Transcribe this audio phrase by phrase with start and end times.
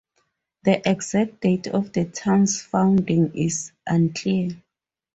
[0.63, 4.49] The exact date of the town's founding is unclear.